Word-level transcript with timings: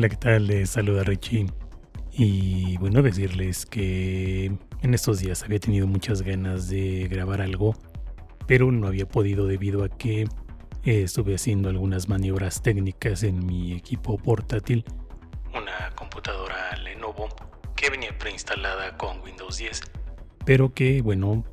Hola, 0.00 0.08
¿qué 0.08 0.16
tal? 0.16 0.46
Les 0.46 0.70
saluda 0.70 1.04
Richie. 1.04 1.44
Y 2.10 2.78
bueno, 2.78 3.02
decirles 3.02 3.66
que 3.66 4.46
en 4.46 4.94
estos 4.94 5.18
días 5.18 5.42
había 5.42 5.60
tenido 5.60 5.86
muchas 5.86 6.22
ganas 6.22 6.70
de 6.70 7.06
grabar 7.06 7.42
algo, 7.42 7.74
pero 8.46 8.72
no 8.72 8.86
había 8.86 9.06
podido 9.06 9.46
debido 9.46 9.84
a 9.84 9.90
que 9.90 10.22
eh, 10.22 11.02
estuve 11.02 11.34
haciendo 11.34 11.68
algunas 11.68 12.08
maniobras 12.08 12.62
técnicas 12.62 13.24
en 13.24 13.44
mi 13.44 13.74
equipo 13.74 14.16
portátil, 14.16 14.86
una 15.52 15.94
computadora 15.96 16.74
Lenovo 16.78 17.28
que 17.76 17.90
venía 17.90 18.16
preinstalada 18.16 18.96
con 18.96 19.20
Windows 19.20 19.58
10, 19.58 19.82
pero 20.46 20.72
que 20.72 21.02
bueno, 21.02 21.44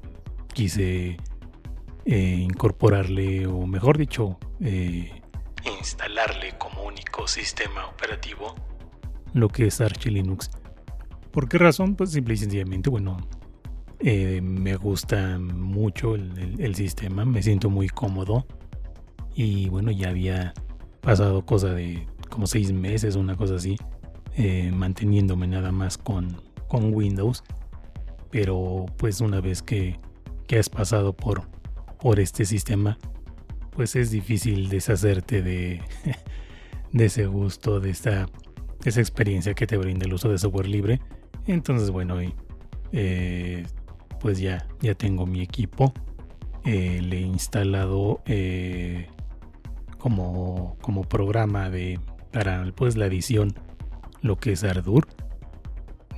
quise 0.54 1.18
eh, 2.06 2.16
incorporarle, 2.16 3.46
o 3.46 3.68
mejor 3.68 3.98
dicho, 3.98 4.40
eh, 4.62 5.22
instalarle 5.68 6.58
como 6.58 6.84
único 6.84 7.28
sistema 7.28 7.86
operativo 7.86 8.56
lo 9.38 9.50
que 9.50 9.68
es 9.68 9.82
Arch 9.82 10.08
Linux. 10.08 10.50
¿Por 11.32 11.48
qué 11.48 11.58
razón? 11.58 11.96
Pues 11.96 12.12
simple 12.12 12.34
y 12.34 12.38
sencillamente, 12.38 12.90
bueno, 12.90 13.18
eh, 14.00 14.42
me 14.42 14.76
gusta 14.76 15.38
mucho 15.40 16.16
el, 16.16 16.76
sistema, 16.76 17.26
me 17.26 17.44
siento 17.44 17.70
muy 17.70 17.88
cómodo 17.90 18.46
y 19.36 19.70
bueno, 19.70 19.92
ya 19.92 20.10
había 20.10 20.54
pasado 21.02 21.46
cosa 21.46 21.70
de 21.74 22.08
como 22.30 22.48
seis 22.48 22.72
meses, 22.72 23.16
una 23.16 23.36
cosa 23.36 23.56
así, 23.56 23.78
eh, 24.36 24.72
manteniéndome 24.74 25.48
nada 25.48 25.72
más 25.72 25.98
con, 25.98 26.42
con 26.68 26.94
Windows, 26.94 27.44
pero 28.32 28.86
pues 28.98 29.22
una 29.22 29.40
vez 29.40 29.62
que, 29.62 30.00
que 30.48 30.58
has 30.58 30.70
pasado 30.70 31.14
por, 31.14 31.48
por 32.00 32.20
este 32.20 32.46
sistema, 32.46 32.98
pues 33.78 33.96
es 33.96 34.10
difícil 34.10 34.70
deshacerte 34.70 35.44
de, 35.44 35.82
ese 36.94 37.28
gusto, 37.28 37.80
de 37.80 37.92
esta 37.92 38.28
esa 38.84 39.00
experiencia 39.00 39.54
que 39.54 39.68
te 39.68 39.78
brinda 39.78 40.08
el 40.08 40.14
uso 40.14 40.30
de 40.30 40.40
software 40.40 40.68
libre. 40.68 41.00
Entonces, 41.46 41.92
bueno, 41.92 42.18
eh, 42.92 43.66
pues 44.20 44.40
ya, 44.40 44.68
ya 44.80 44.96
tengo 44.96 45.28
mi 45.28 45.42
equipo. 45.42 45.94
Eh, 46.66 47.02
le 47.04 47.18
he 47.18 47.22
instalado 47.22 48.24
eh, 48.26 49.10
como, 50.00 50.76
como 50.82 51.04
programa 51.04 51.70
de 51.70 52.00
para 52.32 52.66
pues 52.76 52.98
la 52.98 53.06
edición 53.06 53.54
lo 54.22 54.38
que 54.38 54.54
es 54.54 54.64
Ardour. 54.64 55.08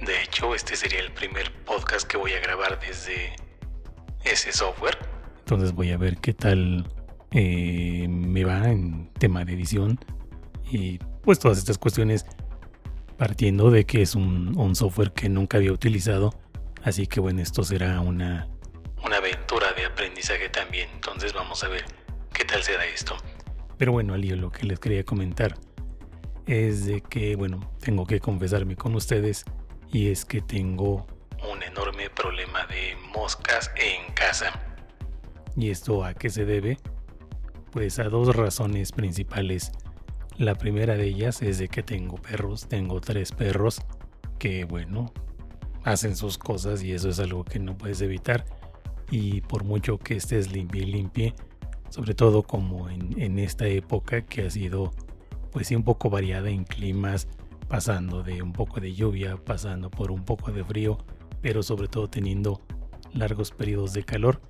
De 0.06 0.24
hecho, 0.24 0.56
este 0.56 0.78
sería 0.78 1.02
el 1.02 1.12
primer 1.12 1.52
podcast 1.66 2.08
que 2.08 2.16
voy 2.16 2.32
a 2.32 2.40
grabar 2.40 2.80
desde 2.80 3.36
ese 4.24 4.54
software. 4.54 4.98
Entonces 5.40 5.74
voy 5.74 5.92
a 5.92 5.98
ver 5.98 6.18
qué 6.18 6.34
tal 6.34 6.86
eh, 7.32 8.08
me 8.10 8.44
va 8.44 8.70
en 8.70 9.12
tema 9.14 9.46
de 9.46 9.54
edición 9.54 10.00
y 10.72 10.98
pues 11.22 11.40
todas 11.40 11.58
estas 11.58 11.78
cuestiones 11.78 12.26
partiendo 13.18 13.70
de 13.72 13.86
que 13.86 14.02
es 14.02 14.16
un, 14.16 14.76
software 14.76 15.12
que 15.12 15.30
nunca 15.30 15.58
había 15.58 15.72
utilizado 15.72 16.34
así 16.84 17.08
que 17.08 17.20
bueno 17.20 17.42
esto 17.42 17.64
será 17.64 18.00
una 18.02 18.48
una 19.04 19.18
aventura 19.18 19.72
de 19.74 19.86
aprendizaje 19.86 20.50
también. 20.50 20.90
Entonces 20.94 21.34
vamos 21.34 21.64
a 21.64 21.68
ver 21.68 21.86
qué 22.34 22.46
tal 22.46 22.64
será 22.64 22.86
esto. 22.86 23.16
Pero 23.78 23.92
bueno 23.92 24.14
al 24.14 24.22
lo 24.22 24.52
que 24.52 24.66
les 24.66 24.80
quería 24.80 25.04
comentar 25.04 25.56
es 26.48 26.86
de 26.86 27.02
que 27.02 27.36
bueno 27.36 27.72
tengo 27.80 28.06
que 28.06 28.20
confesarme 28.20 28.76
con 28.76 28.96
ustedes 28.96 29.46
y 29.92 30.10
es 30.10 30.26
que 30.26 30.42
tengo 30.42 31.08
un 31.50 31.64
enorme 31.64 32.10
problema 32.10 32.66
de 32.68 32.96
moscas 33.16 33.72
en 33.76 34.14
casa. 34.14 34.52
Y 35.56 35.70
esto 35.70 36.04
a 36.04 36.14
qué 36.14 36.30
se 36.30 36.46
debe 36.46 36.78
pues 37.72 38.00
a 38.00 38.06
dos 38.06 38.36
razones 38.36 38.92
principales. 38.92 39.72
La 40.38 40.56
primera 40.56 40.96
de 40.96 41.08
ellas 41.08 41.42
es 41.42 41.58
de 41.58 41.68
que 41.68 41.84
tengo 41.84 42.16
perros, 42.16 42.68
tengo 42.68 43.02
tres 43.02 43.32
perros 43.32 43.82
que 44.38 44.64
bueno, 44.66 45.12
hacen 45.84 46.16
sus 46.16 46.38
cosas 46.38 46.84
y 46.84 46.94
eso 46.94 47.10
es 47.10 47.20
algo 47.20 47.44
que 47.44 47.60
no 47.60 47.78
puedes 47.78 48.02
evitar. 48.02 48.46
Y 49.12 49.42
por 49.42 49.64
mucho 49.64 49.98
que 49.98 50.16
estés 50.16 50.52
limpie 50.52 50.84
y 50.84 50.86
limpie, 50.86 51.34
sobre 51.90 52.14
todo 52.14 52.44
como 52.44 52.90
en, 52.90 53.20
en 53.20 53.40
esta 53.40 53.68
época 53.68 54.22
que 54.22 54.46
ha 54.46 54.50
sido 54.50 54.92
pues 55.52 55.68
sí 55.68 55.76
un 55.76 55.84
poco 55.84 56.10
variada 56.10 56.50
en 56.50 56.64
climas, 56.64 57.28
pasando 57.68 58.24
de 58.24 58.42
un 58.42 58.54
poco 58.54 58.80
de 58.80 58.94
lluvia, 58.94 59.38
pasando 59.38 59.90
por 59.90 60.12
un 60.12 60.24
poco 60.24 60.52
de 60.52 60.64
frío, 60.64 60.98
pero 61.42 61.64
sobre 61.64 61.88
todo 61.88 62.10
teniendo 62.10 62.62
largos 63.14 63.52
periodos 63.52 63.94
de 63.94 64.04
calor, 64.04 64.42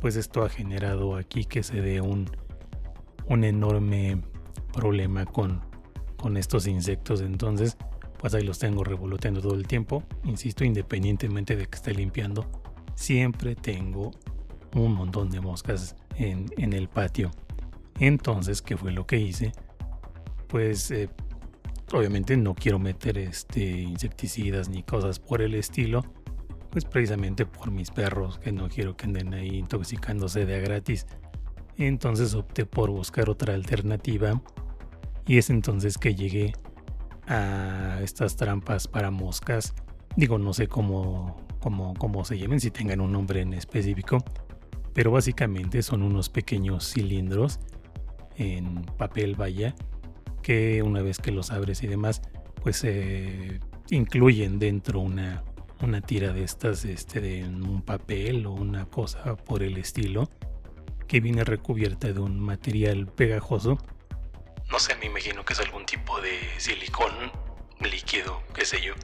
pues 0.00 0.16
esto 0.16 0.42
ha 0.42 0.48
generado 0.48 1.16
aquí 1.16 1.44
que 1.44 1.62
se 1.62 1.80
dé 1.80 2.00
un 2.00 2.30
un 3.28 3.44
enorme 3.44 4.22
problema 4.72 5.24
con, 5.26 5.60
con 6.16 6.36
estos 6.36 6.66
insectos. 6.66 7.20
Entonces, 7.20 7.76
pues 8.18 8.34
ahí 8.34 8.42
los 8.42 8.58
tengo 8.58 8.84
revoloteando 8.84 9.40
todo 9.40 9.54
el 9.54 9.66
tiempo. 9.66 10.02
Insisto, 10.24 10.64
independientemente 10.64 11.56
de 11.56 11.66
que 11.66 11.76
esté 11.76 11.94
limpiando, 11.94 12.46
siempre 12.94 13.54
tengo 13.54 14.10
un 14.74 14.94
montón 14.94 15.30
de 15.30 15.40
moscas 15.40 15.96
en, 16.16 16.46
en 16.56 16.72
el 16.72 16.88
patio. 16.88 17.30
Entonces, 17.98 18.62
¿qué 18.62 18.76
fue 18.76 18.92
lo 18.92 19.06
que 19.06 19.18
hice? 19.18 19.52
Pues 20.48 20.90
eh, 20.90 21.08
obviamente 21.92 22.36
no 22.36 22.54
quiero 22.54 22.78
meter 22.78 23.18
este, 23.18 23.62
insecticidas 23.62 24.68
ni 24.68 24.82
cosas 24.82 25.18
por 25.18 25.42
el 25.42 25.54
estilo. 25.54 26.04
Pues 26.70 26.84
precisamente 26.84 27.46
por 27.46 27.70
mis 27.70 27.90
perros, 27.92 28.38
que 28.38 28.50
no 28.50 28.68
quiero 28.68 28.96
que 28.96 29.06
anden 29.06 29.32
ahí 29.32 29.58
intoxicándose 29.58 30.44
de 30.44 30.56
a 30.56 30.58
gratis. 30.58 31.06
Entonces 31.76 32.34
opté 32.34 32.66
por 32.66 32.90
buscar 32.90 33.28
otra 33.28 33.54
alternativa 33.54 34.40
y 35.26 35.38
es 35.38 35.50
entonces 35.50 35.98
que 35.98 36.14
llegué 36.14 36.52
a 37.26 38.00
estas 38.02 38.36
trampas 38.36 38.86
para 38.86 39.10
moscas. 39.10 39.74
Digo, 40.16 40.38
no 40.38 40.52
sé 40.52 40.68
cómo, 40.68 41.36
cómo, 41.60 41.94
cómo 41.94 42.24
se 42.24 42.38
llamen, 42.38 42.60
si 42.60 42.70
tengan 42.70 43.00
un 43.00 43.12
nombre 43.12 43.40
en 43.40 43.54
específico, 43.54 44.18
pero 44.92 45.10
básicamente 45.10 45.82
son 45.82 46.02
unos 46.02 46.28
pequeños 46.28 46.92
cilindros 46.92 47.58
en 48.36 48.82
papel 48.96 49.34
vaya 49.34 49.74
que 50.42 50.82
una 50.82 51.00
vez 51.02 51.18
que 51.18 51.32
los 51.32 51.50
abres 51.50 51.82
y 51.82 51.86
demás, 51.86 52.20
pues 52.62 52.86
incluyen 53.90 54.58
dentro 54.58 55.00
una, 55.00 55.42
una 55.82 56.00
tira 56.00 56.32
de 56.32 56.44
estas 56.44 56.84
este, 56.84 57.20
de 57.20 57.44
un 57.44 57.82
papel 57.82 58.46
o 58.46 58.52
una 58.52 58.86
cosa 58.86 59.36
por 59.36 59.62
el 59.62 59.78
estilo 59.78 60.28
que 61.06 61.20
viene 61.20 61.44
recubierta 61.44 62.12
de 62.12 62.20
un 62.20 62.40
material 62.40 63.06
pegajoso. 63.06 63.78
No 64.70 64.78
sé, 64.78 64.96
me 64.96 65.06
imagino 65.06 65.44
que 65.44 65.52
es 65.52 65.60
algún 65.60 65.84
tipo 65.86 66.20
de 66.20 66.38
silicón 66.58 67.12
líquido, 67.80 68.40
qué 68.54 68.64
sé 68.64 68.80
yo. 68.82 68.94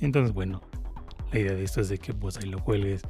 Entonces, 0.00 0.32
bueno, 0.32 0.62
la 1.32 1.38
idea 1.38 1.52
de 1.52 1.64
esto 1.64 1.80
es 1.80 1.88
de 1.88 1.98
que 1.98 2.14
pues 2.14 2.38
ahí 2.38 2.48
lo 2.48 2.58
cuelgues 2.64 3.02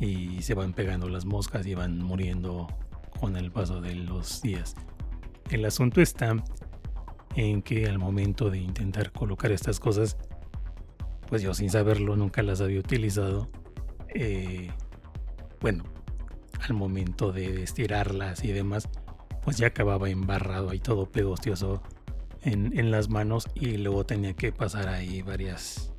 y 0.00 0.42
se 0.42 0.54
van 0.54 0.72
pegando 0.72 1.08
las 1.08 1.24
moscas 1.24 1.66
y 1.66 1.74
van 1.74 1.98
muriendo 1.98 2.66
con 3.20 3.36
el 3.36 3.52
paso 3.52 3.80
de 3.80 3.94
los 3.94 4.42
días. 4.42 4.74
El 5.50 5.64
asunto 5.64 6.00
está 6.00 6.34
en 7.36 7.62
que 7.62 7.86
al 7.86 7.98
momento 7.98 8.50
de 8.50 8.58
intentar 8.58 9.12
colocar 9.12 9.52
estas 9.52 9.78
cosas, 9.78 10.16
pues 11.28 11.42
yo 11.42 11.54
sin 11.54 11.70
saberlo 11.70 12.16
nunca 12.16 12.42
las 12.42 12.60
había 12.60 12.80
utilizado. 12.80 13.48
Eh, 14.08 14.70
bueno, 15.60 15.84
al 16.64 16.74
momento 16.74 17.32
de 17.32 17.62
estirarlas 17.62 18.44
y 18.44 18.52
demás, 18.52 18.88
pues 19.42 19.56
ya 19.56 19.68
acababa 19.68 20.08
embarrado 20.08 20.70
ahí 20.70 20.78
todo 20.78 21.06
pegostioso 21.06 21.82
en, 22.42 22.76
en, 22.78 22.90
las 22.90 23.08
manos 23.08 23.48
y 23.54 23.76
luego 23.76 24.04
tenía 24.04 24.34
que 24.34 24.52
pasar 24.52 24.88
ahí 24.88 25.22
varias, 25.22 25.92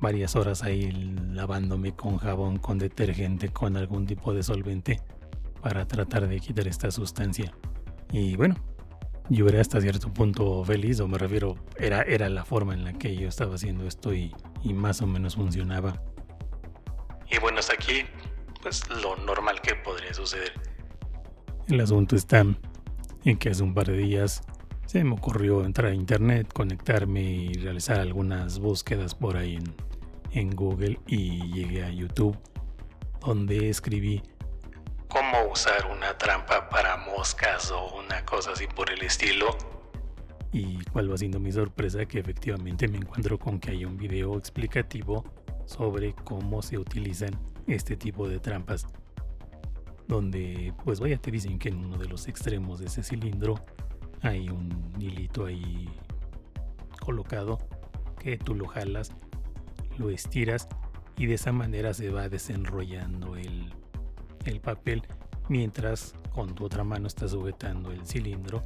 varias 0.00 0.36
horas 0.36 0.62
ahí 0.62 0.90
lavándome 1.32 1.94
con 1.94 2.18
jabón, 2.18 2.58
con 2.58 2.78
detergente, 2.78 3.48
con 3.48 3.76
algún 3.76 4.06
tipo 4.06 4.32
de 4.32 4.42
solvente 4.42 5.00
para 5.60 5.86
tratar 5.86 6.28
de 6.28 6.40
quitar 6.40 6.68
esta 6.68 6.90
sustancia. 6.90 7.52
Y 8.12 8.36
bueno, 8.36 8.56
yo 9.28 9.46
era 9.48 9.60
hasta 9.60 9.80
cierto 9.80 10.12
punto 10.12 10.64
feliz, 10.64 11.00
o 11.00 11.08
me 11.08 11.18
refiero, 11.18 11.56
era, 11.76 12.02
era 12.02 12.28
la 12.28 12.44
forma 12.44 12.74
en 12.74 12.84
la 12.84 12.92
que 12.92 13.14
yo 13.16 13.28
estaba 13.28 13.56
haciendo 13.56 13.86
esto 13.86 14.14
y, 14.14 14.34
y 14.62 14.72
más 14.72 15.02
o 15.02 15.06
menos 15.06 15.36
funcionaba. 15.36 16.00
Y 17.30 17.38
bueno, 17.38 17.58
hasta 17.58 17.74
aquí 17.74 18.04
pues 18.68 18.86
lo 19.02 19.16
normal 19.16 19.62
que 19.62 19.74
podría 19.76 20.12
suceder. 20.12 20.52
El 21.68 21.80
asunto 21.80 22.16
está 22.16 22.44
en 23.24 23.38
que 23.38 23.48
hace 23.48 23.62
un 23.62 23.72
par 23.72 23.86
de 23.86 23.96
días 23.96 24.42
se 24.84 25.02
me 25.04 25.14
ocurrió 25.14 25.64
entrar 25.64 25.90
a 25.90 25.94
internet, 25.94 26.52
conectarme 26.52 27.22
y 27.22 27.54
realizar 27.54 27.98
algunas 27.98 28.58
búsquedas 28.58 29.14
por 29.14 29.38
ahí 29.38 29.56
en, 29.56 29.74
en 30.32 30.54
Google 30.54 31.00
y 31.06 31.50
llegué 31.50 31.82
a 31.82 31.90
YouTube 31.90 32.36
donde 33.20 33.70
escribí 33.70 34.22
cómo 35.08 35.50
usar 35.50 35.86
una 35.90 36.18
trampa 36.18 36.68
para 36.68 36.98
moscas 36.98 37.70
o 37.70 37.96
una 37.96 38.22
cosa 38.26 38.52
así 38.52 38.66
por 38.66 38.90
el 38.90 39.00
estilo. 39.00 39.56
Y 40.52 40.84
cuál 40.92 41.10
va 41.10 41.16
siendo 41.16 41.40
mi 41.40 41.52
sorpresa 41.52 42.04
que 42.04 42.18
efectivamente 42.18 42.86
me 42.86 42.98
encuentro 42.98 43.38
con 43.38 43.60
que 43.60 43.70
hay 43.70 43.86
un 43.86 43.96
video 43.96 44.36
explicativo 44.36 45.24
sobre 45.64 46.14
cómo 46.14 46.60
se 46.60 46.76
utilizan 46.76 47.30
este 47.68 47.96
tipo 47.96 48.28
de 48.28 48.40
trampas 48.40 48.86
donde 50.08 50.72
pues 50.84 51.00
vaya 51.00 51.18
te 51.18 51.30
dicen 51.30 51.58
que 51.58 51.68
en 51.68 51.84
uno 51.84 51.98
de 51.98 52.08
los 52.08 52.28
extremos 52.28 52.80
de 52.80 52.86
ese 52.86 53.02
cilindro 53.02 53.56
hay 54.22 54.48
un 54.48 54.92
hilito 54.98 55.44
ahí 55.44 55.88
colocado 56.98 57.58
que 58.18 58.36
tú 58.36 58.54
lo 58.54 58.66
jalas, 58.66 59.12
lo 59.98 60.10
estiras 60.10 60.66
y 61.16 61.26
de 61.26 61.34
esa 61.34 61.52
manera 61.52 61.94
se 61.94 62.10
va 62.10 62.28
desenrollando 62.28 63.36
el, 63.36 63.72
el 64.44 64.60
papel 64.60 65.02
mientras 65.48 66.14
con 66.34 66.54
tu 66.54 66.64
otra 66.64 66.84
mano 66.84 67.06
estás 67.06 67.32
sujetando 67.32 67.92
el 67.92 68.06
cilindro. 68.06 68.64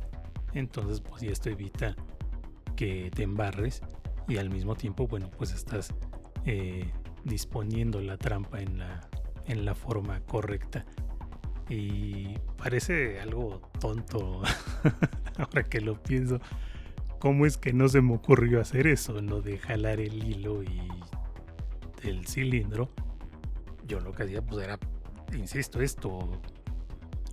Entonces 0.55 1.01
pues 1.01 1.23
esto 1.25 1.51
evita 1.51 1.97
que 2.77 3.11
te 3.15 3.25
embarres 3.25 3.83
y 4.29 4.37
al 4.37 4.49
mismo 4.49 4.75
tiempo 4.75 5.07
bueno 5.07 5.31
pues 5.37 5.53
estás 5.53 5.93
eh, 6.45 6.91
disponiendo 7.25 8.01
la 8.01 8.17
trampa 8.17 8.61
en 8.61 8.79
la, 8.79 9.09
en 9.47 9.65
la 9.65 9.75
forma 9.75 10.21
correcta. 10.21 10.85
Y 11.69 12.37
parece 12.59 13.21
algo 13.21 13.61
tonto 13.81 14.43
ahora 15.39 15.63
que 15.65 15.81
lo 15.81 16.03
pienso. 16.03 16.41
¿Cómo 17.19 17.47
es 17.47 17.57
que 17.57 17.73
no 17.73 17.89
se 17.89 18.03
me 18.03 18.15
ocurrió 18.15 18.61
hacer 18.61 18.87
eso? 18.87 19.23
No 19.23 19.41
de 19.41 19.59
jalar 19.59 20.01
el 20.01 20.25
hilo 20.25 20.63
y 20.63 20.89
el 22.03 22.27
cilindro. 22.27 22.91
Yo 23.87 24.01
lo 24.01 24.13
que 24.13 24.25
hacía 24.25 24.43
pues 24.43 24.65
era, 24.65 24.79
insisto, 25.33 25.81
esto, 25.81 26.41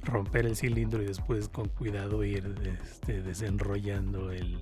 romper 0.03 0.45
el 0.45 0.55
cilindro 0.55 1.01
y 1.01 1.05
después 1.05 1.49
con 1.49 1.69
cuidado 1.69 2.23
ir 2.23 2.55
este, 2.81 3.21
desenrollando 3.21 4.31
el, 4.31 4.61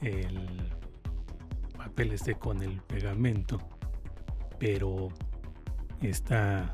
el 0.00 0.48
papel 1.76 2.12
este 2.12 2.34
con 2.36 2.62
el 2.62 2.80
pegamento. 2.82 3.58
Pero 4.62 5.08
esta 6.02 6.72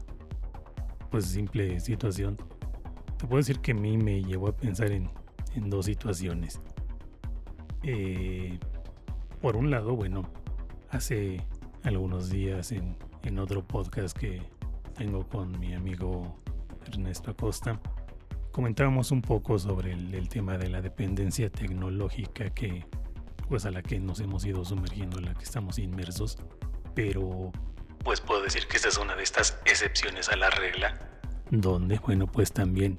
pues 1.11 1.25
simple 1.25 1.81
situación 1.81 2.37
te 3.17 3.27
puedo 3.27 3.39
decir 3.39 3.61
que 3.61 3.73
a 3.73 3.75
mí 3.75 3.97
me 3.97 4.23
llevó 4.23 4.49
a 4.49 4.53
pensar 4.55 4.93
en, 4.93 5.09
dos 5.71 5.87
situaciones. 5.87 6.61
Eh, 7.83 8.59
por 9.41 9.57
un 9.57 9.71
lado, 9.71 9.97
bueno, 9.97 10.21
hace 10.91 11.47
algunos 11.83 12.29
días 12.29 12.73
en, 12.73 12.95
en 13.23 13.39
otro 13.39 13.67
podcast 13.67 14.15
que 14.15 14.43
tengo 14.95 15.27
con 15.27 15.59
mi 15.59 15.73
amigo 15.73 16.37
Ernesto 16.87 17.31
Acosta, 17.31 17.81
comentábamos 18.53 19.13
un 19.13 19.23
poco 19.23 19.59
sobre 19.59 19.93
el, 19.93 20.29
tema 20.29 20.59
de 20.59 20.69
la 20.69 20.83
dependencia 20.83 21.49
tecnológica 21.49 22.51
que 22.51 22.85
pues 23.49 23.65
a 23.65 23.71
la 23.71 23.83
que 23.83 23.99
nos 23.99 24.21
hemos 24.21 24.45
ido 24.45 24.63
sumergiendo, 24.63 25.19
en 25.19 25.25
la 25.25 25.33
que 25.33 25.45
estamos 25.45 25.79
inmersos, 25.79 26.37
pero 26.95 27.51
pues 28.05 28.21
puedo 28.21 28.43
decir 28.43 28.67
que 28.67 28.77
esta 28.77 28.89
es 28.89 28.99
una 28.99 29.15
de 29.17 29.23
estas 29.23 29.59
excepciones 29.65 30.29
a 30.29 30.37
la 30.37 30.51
regla, 30.51 30.99
donde 31.51 31.99
bueno 31.99 32.27
pues 32.27 32.53
también 32.53 32.99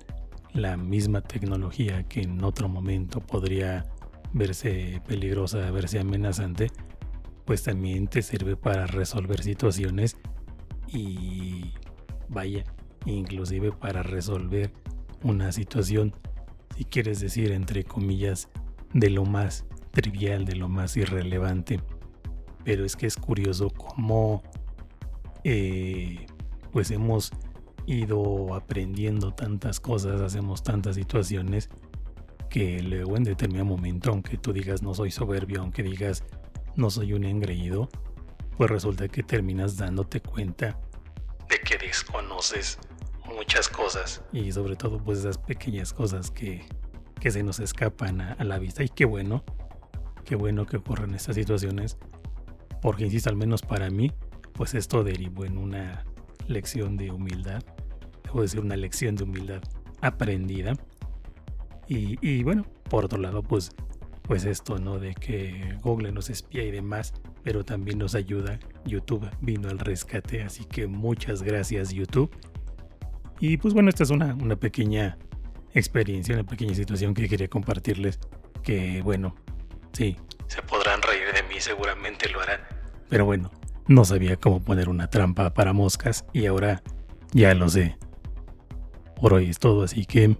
la 0.53 0.77
misma 0.77 1.21
tecnología 1.21 2.03
que 2.03 2.21
en 2.21 2.43
otro 2.43 2.67
momento 2.67 3.19
podría 3.19 3.85
verse 4.33 5.01
peligrosa, 5.07 5.71
verse 5.71 5.99
amenazante, 5.99 6.71
pues 7.45 7.63
también 7.63 8.07
te 8.07 8.21
sirve 8.21 8.55
para 8.55 8.85
resolver 8.87 9.43
situaciones 9.43 10.17
y 10.87 11.73
vaya, 12.27 12.63
inclusive 13.05 13.71
para 13.71 14.03
resolver 14.03 14.71
una 15.23 15.51
situación, 15.51 16.15
si 16.75 16.85
quieres 16.85 17.19
decir 17.19 17.51
entre 17.51 17.83
comillas, 17.83 18.49
de 18.93 19.09
lo 19.09 19.25
más 19.25 19.65
trivial, 19.91 20.45
de 20.45 20.55
lo 20.55 20.69
más 20.69 20.95
irrelevante. 20.97 21.81
Pero 22.63 22.85
es 22.85 22.95
que 22.95 23.07
es 23.07 23.15
curioso 23.15 23.69
cómo 23.69 24.43
eh, 25.43 26.25
pues 26.71 26.91
hemos 26.91 27.31
ido 27.85 28.53
aprendiendo 28.53 29.33
tantas 29.33 29.79
cosas, 29.79 30.21
hacemos 30.21 30.63
tantas 30.63 30.95
situaciones 30.95 31.69
que 32.49 32.81
luego 32.81 33.17
en 33.17 33.23
determinado 33.23 33.65
momento, 33.65 34.11
aunque 34.11 34.37
tú 34.37 34.53
digas 34.53 34.81
no 34.81 34.93
soy 34.93 35.11
soberbio, 35.11 35.61
aunque 35.61 35.83
digas 35.83 36.23
no 36.75 36.89
soy 36.89 37.13
un 37.13 37.23
engreído, 37.23 37.89
pues 38.57 38.69
resulta 38.69 39.07
que 39.07 39.23
terminas 39.23 39.77
dándote 39.77 40.21
cuenta 40.21 40.79
de 41.47 41.59
que 41.59 41.77
desconoces 41.77 42.77
muchas 43.25 43.69
cosas 43.69 44.23
y 44.31 44.51
sobre 44.51 44.75
todo 44.75 44.97
pues 45.03 45.19
esas 45.19 45.37
pequeñas 45.37 45.93
cosas 45.93 46.31
que, 46.31 46.65
que 47.19 47.31
se 47.31 47.43
nos 47.43 47.59
escapan 47.59 48.21
a, 48.21 48.33
a, 48.33 48.43
la 48.43 48.59
vista. 48.59 48.83
Y 48.83 48.89
qué 48.89 49.05
bueno, 49.05 49.43
qué 50.25 50.35
bueno 50.35 50.65
que 50.65 50.77
ocurran 50.77 51.13
estas 51.15 51.35
situaciones 51.35 51.97
porque 52.81 53.05
insisto 53.05 53.29
al 53.29 53.35
menos 53.35 53.61
para 53.61 53.89
mí 53.89 54.11
pues 54.59 54.73
esto 54.73 55.05
derivó 55.05 55.45
en 55.45 55.57
una 55.57 56.03
lección 56.47 56.97
de 56.97 57.11
humildad, 57.11 57.63
debo 58.25 58.41
decir 58.41 58.59
una 58.59 58.75
lección 58.75 59.15
de 59.15 59.23
humildad 59.23 59.61
aprendida 60.01 60.73
y, 61.87 62.43
bueno, 62.43 62.65
por 62.89 63.05
otro 63.05 63.19
lado, 63.19 63.41
pues, 63.41 63.71
pues 64.21 64.43
esto, 64.43 64.77
¿no? 64.77 64.99
De 64.99 65.15
que 65.15 65.77
Google 65.81 66.11
nos 66.11 66.29
espía 66.29 66.65
y 66.65 66.71
demás, 66.71 67.13
pero 67.41 67.63
también 67.63 67.99
nos 67.99 68.15
ayuda. 68.15 68.59
YouTube 68.83 69.29
vino 69.39 69.69
al 69.69 69.79
rescate, 69.79 70.43
así 70.43 70.65
que 70.65 70.87
muchas 70.87 71.41
gracias 71.41 71.91
YouTube. 71.91 72.29
Y 73.39 73.55
pues 73.55 73.73
bueno, 73.73 73.87
esta 73.87 74.03
es 74.03 74.09
una, 74.09 74.35
una 74.35 74.57
pequeña 74.57 75.17
experiencia, 75.73 76.35
una 76.35 76.45
pequeña 76.45 76.75
situación 76.75 77.13
que 77.13 77.29
quería 77.29 77.47
compartirles. 77.47 78.19
Que 78.61 79.01
bueno, 79.03 79.35
sí, 79.93 80.17
se 80.47 80.61
podrán 80.63 81.01
reír 81.01 81.33
de 81.33 81.43
mí, 81.43 81.61
seguramente 81.61 82.29
lo 82.29 82.41
harán. 82.41 82.59
Pero 83.07 83.23
bueno, 83.23 83.49
no 83.89 84.05
sabía 84.05 84.37
cómo 84.37 84.61
poner 84.61 84.87
una 84.87 85.09
trampa 85.09 85.53
para 85.53 85.73
moscas 85.73 86.23
y 86.31 86.45
ahora 86.45 86.83
ya 87.31 87.53
lo 87.55 87.67
sé. 87.67 87.97
Por 89.19 89.33
hoy 89.33 89.49
es 89.49 89.57
todo, 89.57 89.83
así 89.83 90.05
que 90.05 90.37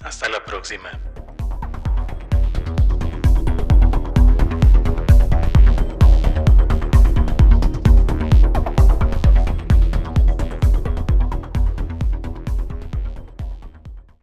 hasta 0.00 0.28
la 0.28 0.44
próxima. 0.44 0.90